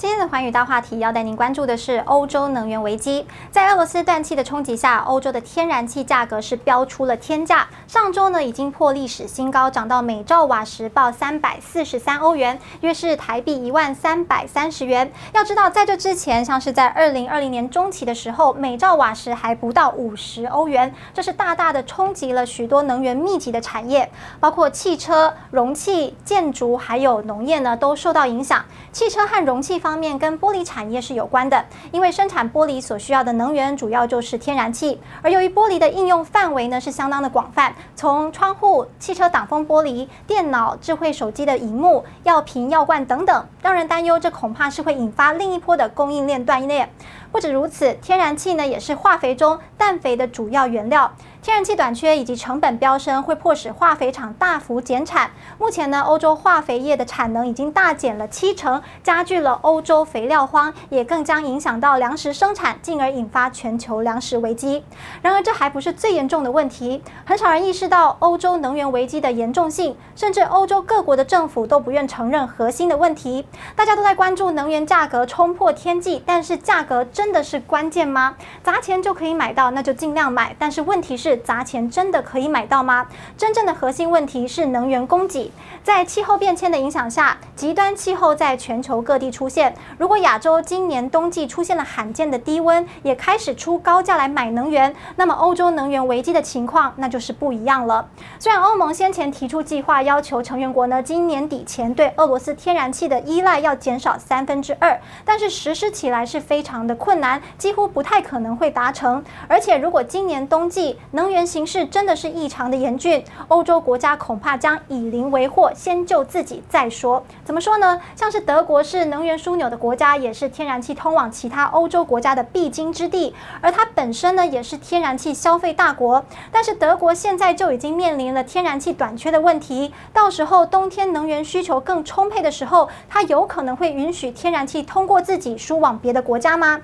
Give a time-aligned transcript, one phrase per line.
[0.00, 3.26] 今天的寰宇大话题要带您关注的是欧洲能源危机。
[3.50, 7.68] 在俄罗斯断气的冲击下，欧洲的天然气价格是飙出了天价。
[7.86, 15.12] 上周呢，已经破历史新高，涨到每兆瓦时报三百四十三欧元，约是台币一万三百三十元。
[15.34, 28.64] 要知道，在这之前，像是在二零二零年中期的时候，每兆瓦时还不到五十欧元，这是大大的冲击了许多能源密集的产业，包括汽车、容器、建筑还有农业呢，都受到影响。
[28.92, 46.88] 汽车和容器方方面跟玻璃产业是有关的，因为生产玻璃所需要的能源主要就是天然气，而由于玻璃的应用范围呢是相当的广泛，从窗户、汽车挡风玻璃、电脑、智慧手机的荧幕、药瓶、药罐等等，让人担忧这恐怕是会引发另一波的供应链断裂。
[47.32, 51.12] 不止如此，天然气呢也是化肥中氮肥的主要原料。
[51.42, 55.30] 天然气短缺以及成本飙升，会迫使化肥厂大幅减产。
[55.58, 64.84] 目前呢，欧洲化肥业的产能已经大减了七成，加剧了欧洲肥料荒，也更将影响到粮食生产，进而引发全球粮食危机。
[65.22, 67.02] 然而，这还不是最严重的问题。
[67.24, 73.46] 很少人意识到欧洲能源危机的严重性，甚至欧洲各国的政府都不愿承认核心的问题。
[73.74, 78.34] 大家都在关注能源价格冲破天际，但是价格真的是关键吗？
[78.64, 80.56] 砸钱就可以买到，那就尽量买。
[80.58, 81.36] 但是问题是。
[81.44, 83.06] 砸钱真的可以买到吗？
[83.36, 85.52] 真正的核心问题是能源供给。
[85.82, 89.74] 在气候变迁的影响下，极端气候在全球各地出现。
[89.96, 98.06] 如果亚洲今年冬季出现了罕见的低温，也开始出高价来买能源，那么欧洲能源危机的情况那就是不一样了。
[98.38, 109.24] 虽然欧盟先前提出计划，要求成员国呢今年底前对俄罗斯天然气的依赖要减少三分之二，但是实施起来是非常的困难，几乎不太可能会达成。
[109.48, 117.24] 而且如果今年冬季能源形势真的是异常的严峻，欧洲国家恐怕将以邻为祸先救自己再说。
[117.44, 118.00] 怎么说呢？
[118.14, 126.24] 像是德国是能源枢纽的国家，也是天然气通往其他欧洲国家的必经之地，而它本身呢也是天然气消费大国。
[126.50, 136.80] 但是德国现在就已经面临了天然气短缺的问题，到时候冬天能源需求更充沛的时候，它有可能会允许天然气通过自己输往别的国家吗？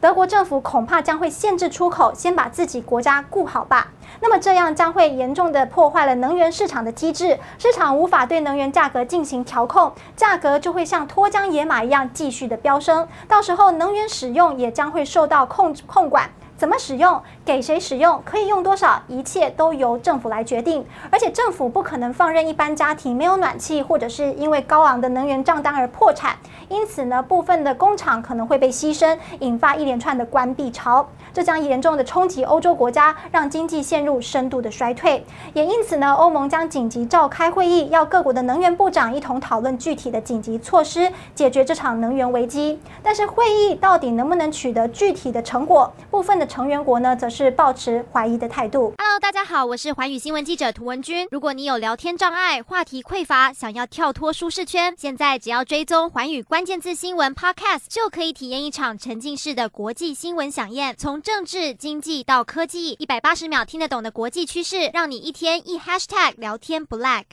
[0.00, 3.88] 德国政府恐怕将会限制出口，先把自己国家顾好吧。
[4.20, 13.06] 那么这样将会严重的破坏了能源市场的机制，市场无法对能源价格进行调控，价格就会像脱缰野马一样继续的飙升。
[13.26, 16.30] 到时候能源使用也将会受到控控管。
[16.56, 20.82] 怎么使用，给谁使用，可以用多少，一切都由政府来决定。
[21.10, 26.34] 而且政府不可能放任一般家庭没有暖气，或者是因为高昂的能源账单而破产。
[26.68, 31.06] 因此呢，部分的工厂可能会被牺牲，引发一连串的关闭潮。
[31.34, 35.22] 这将严重的冲击欧洲国家，让经济陷入深度的衰退。
[35.52, 42.80] 也因此呢，欧盟将紧急召开会议，要各国的能源部长一同讨论具体的紧急措施，解决这场能源危机。
[43.02, 45.92] 但是会议到底能不能取得具体的成果？
[46.10, 46.45] 部分的。
[46.46, 48.94] 成员国呢，则是抱持怀疑的态度。
[48.98, 51.26] Hello，大家好，我是寰宇新闻记者涂文君。
[51.30, 60.94] 如果你有聊天障碍、话题匮乏，想要跳脱舒适圈，现在只要追踪寰宇关键字新闻 Podcast，就可以体验一场沉浸式的国际新闻饗宴。
[60.96, 67.24] 从政治、经济到科技，一百八十秒听得懂的国际趋势，让你一天一 Hashtag 聊天不 lag。